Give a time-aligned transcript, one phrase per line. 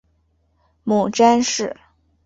[0.83, 1.77] 母詹氏。